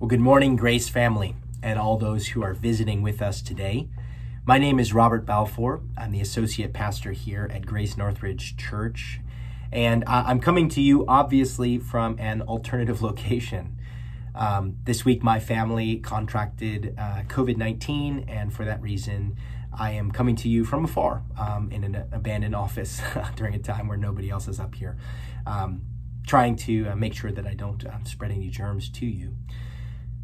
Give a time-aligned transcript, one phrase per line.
[0.00, 3.88] Well, good morning, Grace family, and all those who are visiting with us today.
[4.46, 5.80] My name is Robert Balfour.
[5.96, 9.18] I'm the associate pastor here at Grace Northridge Church,
[9.72, 13.76] and I'm coming to you obviously from an alternative location.
[14.36, 19.34] Um, this week, my family contracted uh, COVID 19, and for that reason,
[19.76, 23.02] I am coming to you from afar um, in an abandoned office
[23.34, 24.96] during a time where nobody else is up here,
[25.44, 25.82] um,
[26.24, 29.34] trying to uh, make sure that I don't uh, spread any germs to you.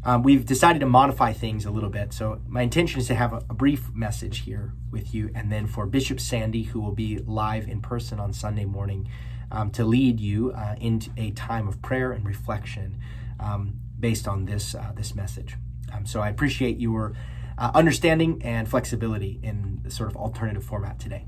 [0.07, 2.13] Um, we've decided to modify things a little bit.
[2.13, 5.65] So, my intention is to have a, a, brief message here with you, and then
[5.65, 9.09] for Bishop Sandy, who will be live in person on Sunday morning,
[9.51, 12.99] um, to lead you uh, into a time of prayer and reflection
[13.39, 15.55] um, based on this, uh, this message.
[15.91, 17.13] Um, so, I appreciate your
[17.57, 21.25] uh, understanding and flexibility in the sort of alternative format today.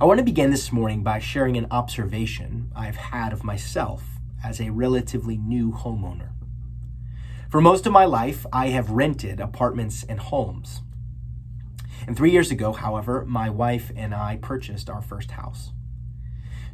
[0.00, 4.02] I want to begin this morning by sharing an observation I've had of myself
[4.42, 6.30] as a relatively new homeowner.
[7.50, 10.82] For most of my life, I have rented apartments and homes.
[12.06, 15.72] And three years ago, however, my wife and I purchased our first house.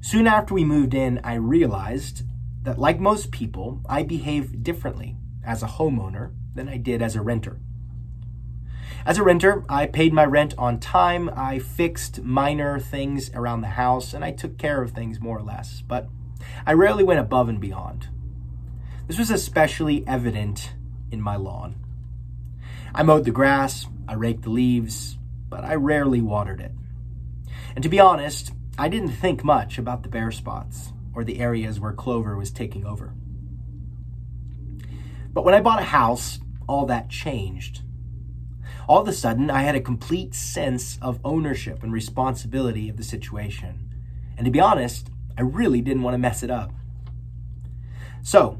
[0.03, 2.25] Soon after we moved in, I realized
[2.63, 7.23] that, like most people, I behave differently as a homeowner than I did as a
[7.23, 7.59] renter.
[9.07, 13.69] As a renter, I paid my rent on time, I fixed minor things around the
[13.69, 16.11] house, and I took care of things more or less, but
[16.67, 18.09] I rarely went above and beyond.
[19.07, 20.73] This was especially evident
[21.13, 21.77] in my lawn.
[22.95, 25.17] I mowed the grass, I raked the leaves,
[25.49, 26.73] but I rarely watered it.
[27.75, 31.79] And to be honest, I didn't think much about the bare spots or the areas
[31.79, 33.15] where clover was taking over.
[35.33, 37.83] But when I bought a house, all that changed.
[38.89, 43.05] All of a sudden, I had a complete sense of ownership and responsibility of the
[43.05, 43.93] situation.
[44.37, 46.73] And to be honest, I really didn't want to mess it up.
[48.23, 48.59] So,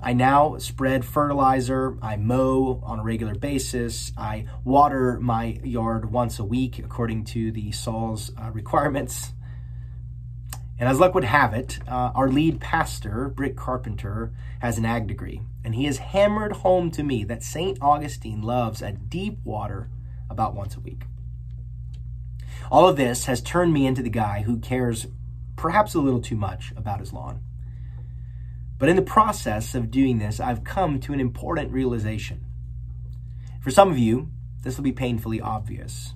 [0.00, 6.38] I now spread fertilizer, I mow on a regular basis, I water my yard once
[6.38, 9.32] a week according to the SAWS uh, requirements.
[10.78, 15.08] And as luck would have it, uh, our lead pastor, Brick Carpenter, has an ag
[15.08, 17.76] degree, and he has hammered home to me that St.
[17.80, 19.90] Augustine loves a deep water
[20.30, 21.06] about once a week.
[22.70, 25.08] All of this has turned me into the guy who cares
[25.56, 27.42] perhaps a little too much about his lawn.
[28.78, 32.46] But in the process of doing this, I've come to an important realization.
[33.60, 34.30] For some of you,
[34.62, 36.14] this will be painfully obvious.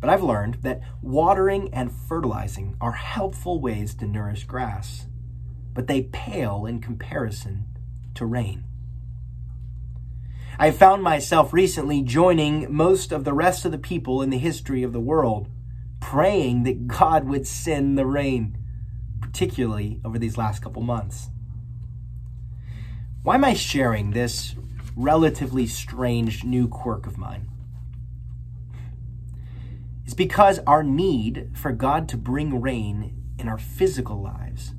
[0.00, 5.06] But I've learned that watering and fertilizing are helpful ways to nourish grass,
[5.72, 7.66] but they pale in comparison
[8.14, 8.64] to rain.
[10.58, 14.82] I found myself recently joining most of the rest of the people in the history
[14.82, 15.48] of the world,
[16.00, 18.56] praying that God would send the rain
[19.36, 21.28] particularly over these last couple months.
[23.22, 24.54] Why am I sharing this
[24.96, 27.46] relatively strange new quirk of mine?
[30.06, 34.72] It's because our need for God to bring rain in our physical lives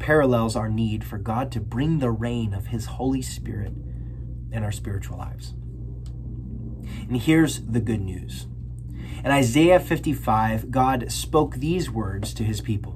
[0.00, 3.72] parallels our need for God to bring the rain of His Holy Spirit
[4.50, 5.54] in our spiritual lives.
[7.08, 8.48] And here's the good news.
[9.24, 12.95] In Isaiah 55, God spoke these words to His people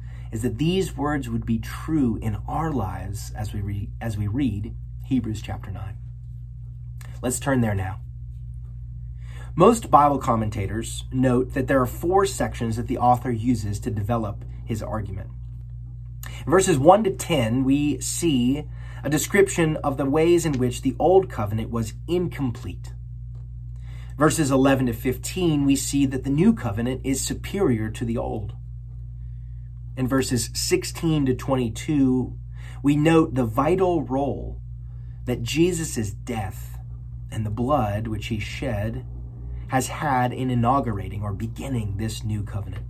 [0.31, 4.27] is that these words would be true in our lives as we read, as we
[4.27, 4.75] read
[5.05, 5.97] Hebrews chapter 9.
[7.21, 7.99] Let's turn there now.
[9.55, 14.45] Most Bible commentators note that there are four sections that the author uses to develop
[14.63, 15.29] his argument.
[16.47, 18.63] Verses 1 to 10, we see
[19.03, 22.93] a description of the ways in which the old covenant was incomplete.
[24.17, 28.55] Verses 11 to 15, we see that the new covenant is superior to the old
[30.01, 32.35] in verses 16 to 22,
[32.81, 34.59] we note the vital role
[35.25, 36.79] that Jesus' death
[37.29, 39.05] and the blood which he shed
[39.67, 42.83] has had in inaugurating or beginning this new covenant.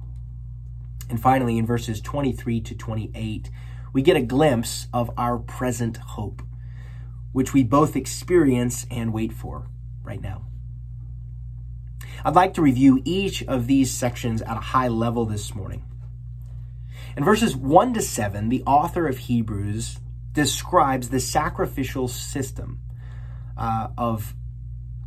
[1.09, 3.51] And finally, in verses 23 to 28,
[3.91, 6.41] we get a glimpse of our present hope,
[7.33, 9.67] which we both experience and wait for
[10.01, 10.45] right now.
[12.23, 15.83] I'd like to review each of these sections at a high level this morning.
[17.17, 19.99] In verses 1 to 7, the author of Hebrews
[20.31, 22.79] describes the sacrificial system
[23.57, 24.33] uh, of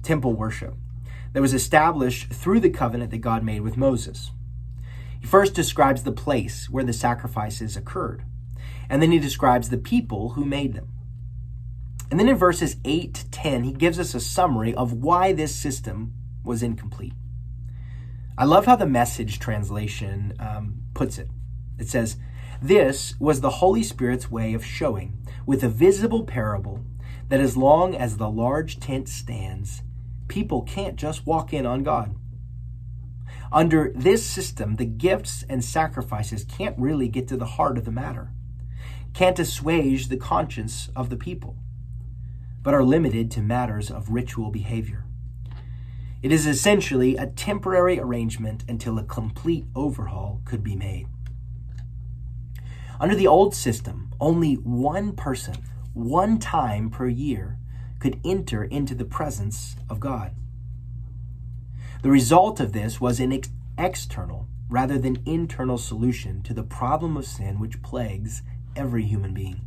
[0.03, 0.75] temple worship
[1.33, 4.31] that was established through the covenant that God made with Moses.
[5.21, 8.25] He first describes the place where the sacrifices occurred,
[8.91, 10.89] and then he describes the people who made them.
[12.11, 15.57] And then in verses 8 to 10, he gives us a summary of why this
[15.57, 16.13] system
[16.45, 17.15] was incomplete.
[18.37, 21.29] I love how the message translation um, puts it.
[21.79, 22.17] It says,
[22.63, 26.85] This was the Holy Spirit's way of showing, with a visible parable,
[27.29, 29.83] that as long as the large tent stands,
[30.29, 32.15] people can't just walk in on God.
[33.53, 37.93] Under this system, the gifts and sacrifices can't really get to the heart of the
[37.93, 38.33] matter,
[39.13, 41.57] can't assuage the conscience of the people,
[42.63, 45.05] but are limited to matters of ritual behavior.
[46.23, 51.07] It is essentially a temporary arrangement until a complete overhaul could be made.
[53.01, 55.57] Under the old system, only one person,
[55.93, 57.59] one time per year,
[57.99, 60.33] could enter into the presence of God.
[62.03, 63.49] The result of this was an ex-
[63.79, 68.43] external rather than internal solution to the problem of sin which plagues
[68.77, 69.61] every human being.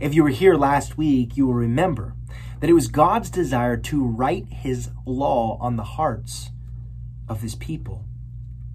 [0.00, 2.14] If you were here last week, you will remember
[2.60, 6.50] that it was God's desire to write his law on the hearts
[7.28, 8.04] of his people.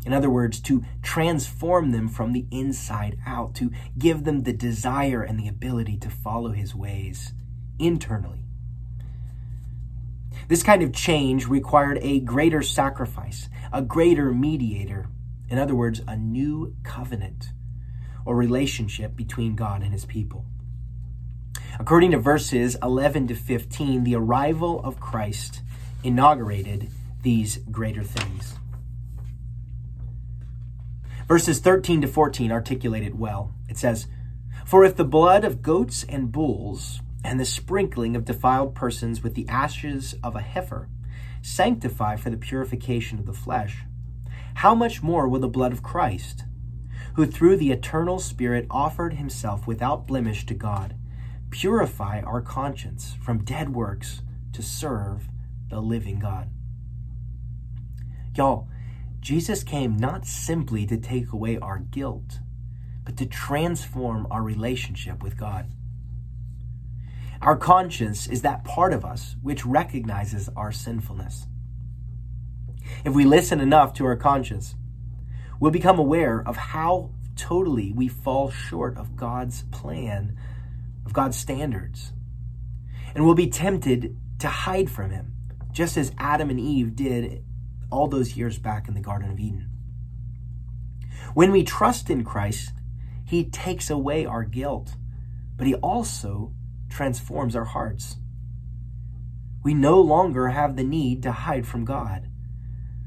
[0.05, 5.21] In other words, to transform them from the inside out, to give them the desire
[5.21, 7.33] and the ability to follow his ways
[7.77, 8.45] internally.
[10.47, 15.07] This kind of change required a greater sacrifice, a greater mediator.
[15.49, 17.51] In other words, a new covenant
[18.25, 20.45] or relationship between God and his people.
[21.79, 25.61] According to verses 11 to 15, the arrival of Christ
[26.03, 26.89] inaugurated
[27.21, 28.55] these greater things.
[31.31, 33.53] Verses 13 to 14 articulate it well.
[33.69, 34.07] It says,
[34.65, 39.33] For if the blood of goats and bulls and the sprinkling of defiled persons with
[39.33, 40.89] the ashes of a heifer
[41.41, 43.83] sanctify for the purification of the flesh,
[44.55, 46.43] how much more will the blood of Christ,
[47.13, 50.95] who through the eternal Spirit offered himself without blemish to God,
[51.49, 55.29] purify our conscience from dead works to serve
[55.69, 56.49] the living God?
[58.35, 58.67] Y'all,
[59.21, 62.39] Jesus came not simply to take away our guilt,
[63.05, 65.71] but to transform our relationship with God.
[67.39, 71.45] Our conscience is that part of us which recognizes our sinfulness.
[73.05, 74.75] If we listen enough to our conscience,
[75.59, 80.35] we'll become aware of how totally we fall short of God's plan,
[81.05, 82.11] of God's standards.
[83.13, 85.33] And we'll be tempted to hide from Him,
[85.71, 87.43] just as Adam and Eve did
[87.91, 89.69] all those years back in the Garden of Eden.
[91.33, 92.71] When we trust in Christ,
[93.25, 94.95] He takes away our guilt,
[95.57, 96.53] but He also
[96.89, 98.17] transforms our hearts.
[99.63, 102.27] We no longer have the need to hide from God,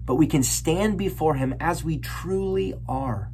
[0.05, 3.31] but we can stand before Him as we truly are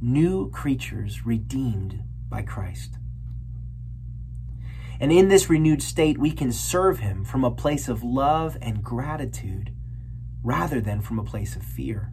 [0.00, 2.94] new creatures redeemed by Christ.
[4.98, 8.82] And in this renewed state, we can serve Him from a place of love and
[8.82, 9.72] gratitude
[10.42, 12.12] rather than from a place of fear.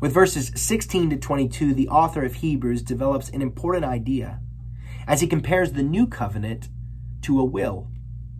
[0.00, 4.40] With verses 16 to 22, the author of Hebrews develops an important idea
[5.06, 6.68] as he compares the new covenant
[7.22, 7.88] to a will,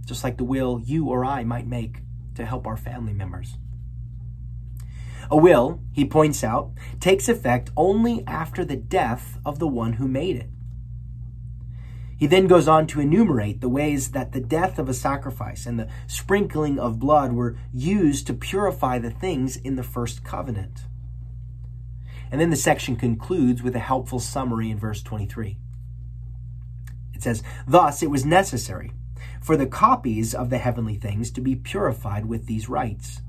[0.04, 2.00] just like the will you or I might make
[2.34, 3.56] to help our family members.
[5.30, 6.70] A will, he points out,
[7.00, 10.50] takes effect only after the death of the one who made it.
[12.18, 15.78] He then goes on to enumerate the ways that the death of a sacrifice and
[15.78, 20.84] the sprinkling of blood were used to purify the things in the first covenant.
[22.30, 25.58] And then the section concludes with a helpful summary in verse 23.
[27.14, 28.92] It says, Thus it was necessary
[29.40, 33.20] for the copies of the heavenly things to be purified with these rites,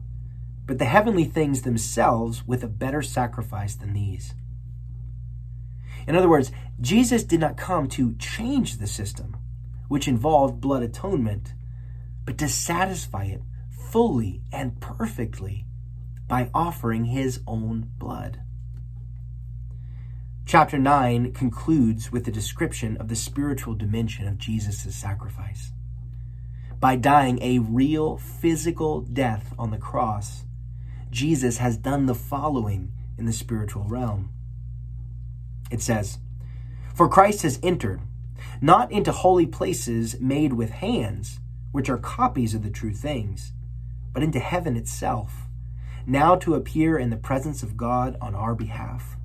[0.65, 4.33] but the heavenly things themselves with a better sacrifice than these.
[6.07, 9.35] In other words, Jesus did not come to change the system,
[9.89, 11.53] which involved blood atonement,
[12.25, 15.65] but to satisfy it fully and perfectly
[16.27, 18.41] by offering his own blood.
[20.45, 25.73] Chapter 9 concludes with a description of the spiritual dimension of Jesus' sacrifice.
[26.79, 30.45] By dying a real physical death on the cross,
[31.09, 34.29] Jesus has done the following in the spiritual realm.
[35.71, 36.19] It says,
[36.93, 38.01] For Christ has entered,
[38.61, 41.39] not into holy places made with hands,
[41.71, 43.53] which are copies of the true things,
[44.13, 45.47] but into heaven itself,
[46.05, 49.17] now to appear in the presence of God on our behalf.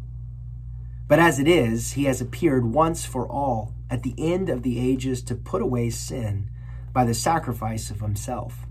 [1.08, 4.78] But as it is, he has appeared once for all at the end of the
[4.78, 6.48] ages to put away sin
[6.92, 8.66] by the sacrifice of himself.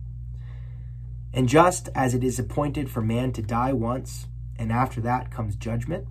[1.33, 5.55] And just as it is appointed for man to die once, and after that comes
[5.55, 6.07] judgment,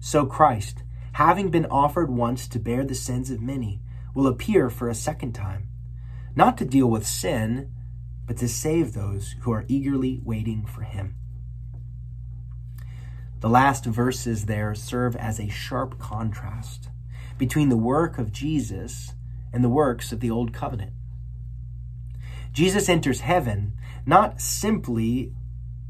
[0.00, 0.82] so Christ,
[1.16, 3.80] having been offered once to bear the sins of many,
[4.14, 5.66] will appear for a second time,
[6.34, 7.70] not to deal with sin,
[8.26, 11.14] but to save those who are eagerly waiting for him.
[13.40, 16.90] The last verses there serve as a sharp contrast
[17.38, 19.14] between the work of Jesus
[19.54, 20.92] and the works of the Old Covenant.
[22.52, 23.72] Jesus enters heaven
[24.04, 25.32] not simply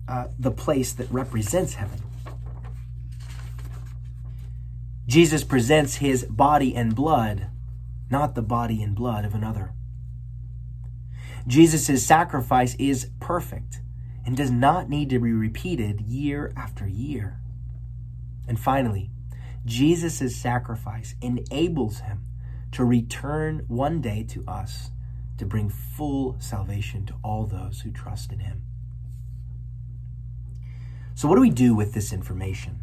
[0.06, 2.05] uh, the place that represents heaven.
[5.06, 7.48] Jesus presents his body and blood,
[8.10, 9.72] not the body and blood of another.
[11.46, 13.80] Jesus' sacrifice is perfect
[14.25, 17.38] and does not need to be repeated year after year.
[18.48, 19.10] And finally,
[19.64, 22.25] Jesus' sacrifice enables him
[22.72, 24.90] to return one day to us
[25.38, 28.62] to bring full salvation to all those who trust in him.
[31.14, 32.80] So, what do we do with this information?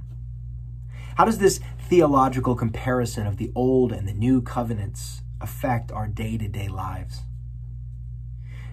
[1.16, 6.38] How does this theological comparison of the Old and the New covenants affect our day
[6.38, 7.22] to day lives?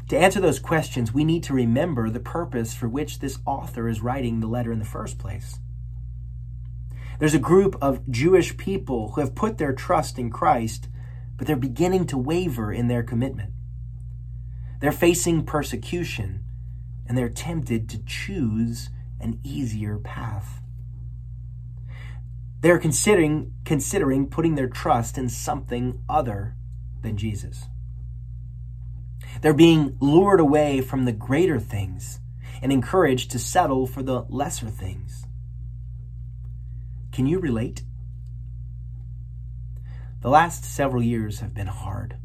[0.09, 4.01] To answer those questions, we need to remember the purpose for which this author is
[4.01, 5.59] writing the letter in the first place.
[7.19, 10.89] There's a group of Jewish people who have put their trust in Christ,
[11.37, 13.53] but they're beginning to waver in their commitment.
[14.81, 16.43] They're facing persecution,
[17.07, 18.89] and they're tempted to choose
[19.21, 20.60] an easier path.
[22.61, 26.57] They're considering, considering putting their trust in something other
[27.03, 27.65] than Jesus.
[29.41, 32.21] They're being lured away from the greater things
[32.61, 35.25] and encouraged to settle for the lesser things.
[37.13, 37.83] Can you relate?
[40.21, 42.17] The last several years have been hard.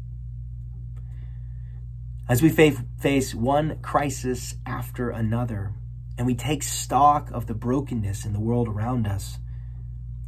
[2.28, 5.72] As we face one crisis after another,
[6.18, 9.38] and we take stock of the brokenness in the world around us,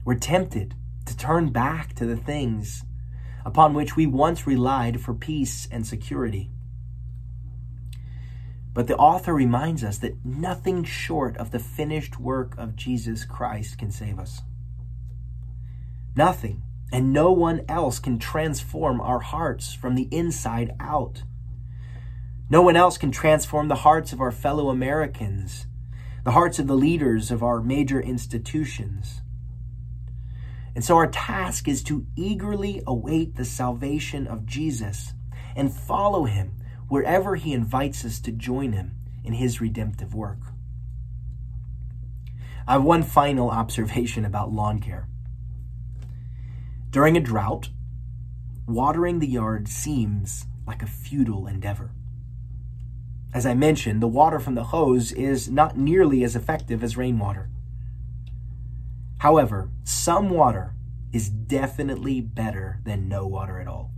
[0.09, 0.75] we're tempted
[1.05, 2.83] to turn back to the things
[3.45, 6.51] upon which we once relied for peace and security.
[8.73, 13.77] But the author reminds us that nothing short of the finished work of Jesus Christ
[13.77, 14.41] can save us.
[16.17, 21.23] Nothing and no one else can transform our hearts from the inside out.
[22.49, 25.67] No one else can transform the hearts of our fellow Americans,
[26.25, 29.21] the hearts of the leaders of our major institutions.
[30.79, 35.13] And so our task is to eagerly await the salvation of Jesus
[35.57, 36.53] and follow him
[36.87, 38.95] wherever he invites us to join him
[39.25, 40.39] in his redemptive work.
[42.65, 45.09] I have one final observation about lawn care.
[46.91, 47.71] During a drought,
[48.69, 51.91] watering the yard seems like a futile endeavor.
[53.35, 57.51] As I mentioned, the water from the hose is not nearly as effective as rainwater.
[59.19, 60.75] However, some water
[61.13, 63.93] is definitely better than no water at all.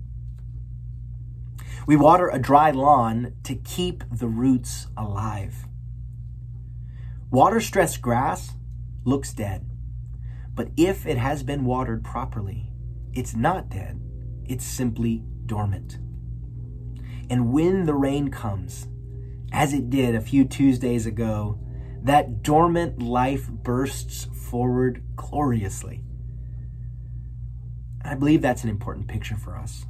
[1.86, 5.66] We water a dry lawn to keep the roots alive.
[7.30, 8.52] Water stressed grass
[9.04, 9.66] looks dead,
[10.54, 12.70] but if it has been watered properly,
[13.12, 14.00] it's not dead,
[14.44, 15.98] it's simply dormant.
[17.28, 18.88] And when the rain comes,
[19.52, 21.58] as it did a few Tuesdays ago,
[22.02, 26.02] that dormant life bursts forward gloriously.
[28.02, 29.84] I believe that's an important picture for us.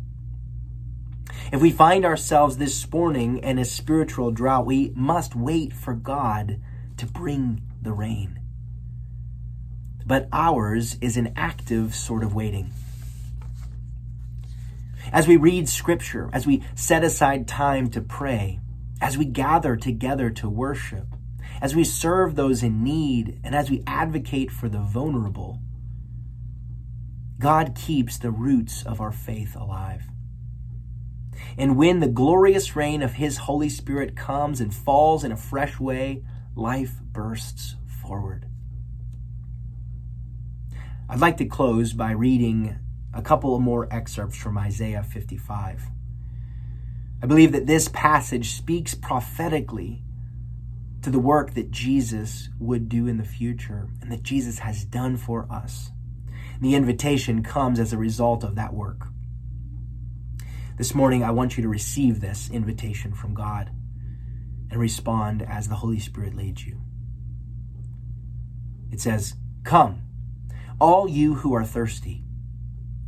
[1.52, 6.60] If we find ourselves this morning in a spiritual drought, we must wait for God
[6.96, 8.40] to bring the rain.
[10.04, 12.72] But ours is an active sort of waiting.
[15.12, 18.58] As we read scripture, as we set aside time to pray,
[19.00, 21.06] as we gather together to worship,
[21.60, 25.60] as we serve those in need, and as we advocate for the vulnerable,
[27.38, 30.04] God keeps the roots of our faith alive.
[31.58, 35.78] And when the glorious rain of His Holy Spirit comes and falls in a fresh
[35.78, 36.22] way,
[36.54, 38.46] life bursts forward.
[41.08, 42.78] I'd like to close by reading
[43.12, 45.82] a couple more excerpts from Isaiah 55.
[47.22, 50.02] I believe that this passage speaks prophetically
[51.02, 55.16] to the work that Jesus would do in the future and that Jesus has done
[55.16, 55.90] for us.
[56.60, 59.06] The invitation comes as a result of that work.
[60.76, 63.70] This morning, I want you to receive this invitation from God
[64.70, 66.80] and respond as the Holy Spirit leads you.
[68.92, 70.02] It says, Come,
[70.78, 72.24] All you who are thirsty,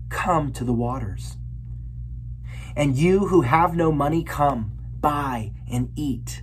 [0.08, 1.36] come to the waters.
[2.74, 6.42] And you who have no money, come, buy and eat.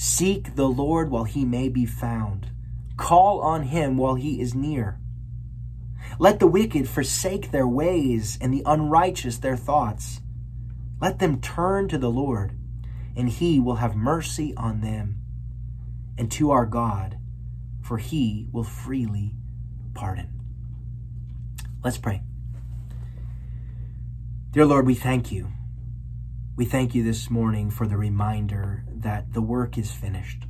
[0.00, 2.52] Seek the Lord while he may be found.
[2.96, 5.00] Call on him while he is near.
[6.20, 10.20] Let the wicked forsake their ways and the unrighteous their thoughts.
[11.00, 12.56] Let them turn to the Lord,
[13.16, 15.20] and he will have mercy on them,
[16.16, 17.18] and to our God,
[17.82, 19.34] for he will freely
[19.94, 20.28] pardon.
[21.82, 22.22] Let's pray.
[24.52, 25.48] Dear Lord, we thank you.
[26.54, 30.44] We thank you this morning for the reminder that the work is finished.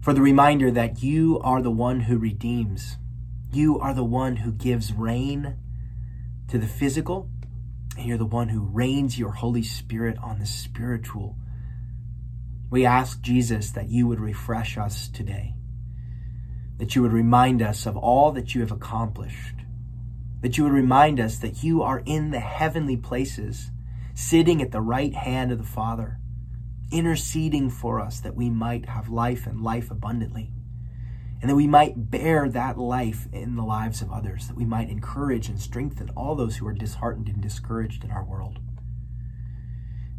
[0.00, 2.96] For the reminder that you are the one who redeems.
[3.52, 5.56] You are the one who gives rain
[6.48, 7.28] to the physical,
[7.96, 11.36] and you're the one who rains your Holy Spirit on the spiritual.
[12.70, 15.54] We ask, Jesus, that you would refresh us today,
[16.78, 19.56] that you would remind us of all that you have accomplished,
[20.40, 23.70] that you would remind us that you are in the heavenly places,
[24.14, 26.18] sitting at the right hand of the Father,
[26.92, 30.52] interceding for us that we might have life and life abundantly,
[31.40, 34.88] and that we might bear that life in the lives of others, that we might
[34.88, 38.58] encourage and strengthen all those who are disheartened and discouraged in our world.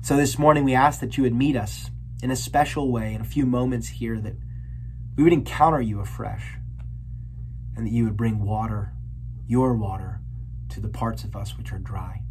[0.02, 1.90] So this morning we ask that you would meet us
[2.22, 4.36] in a special way in a few moments here, that
[5.16, 6.56] we would encounter you afresh,
[7.76, 8.94] and that you would bring water
[9.48, 10.20] your water
[10.70, 12.22] to the parts of us which are dry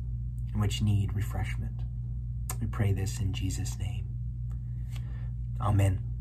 [0.53, 1.81] and which need refreshment.
[2.61, 4.06] We pray this in Jesus' name.
[5.61, 6.16] Amen.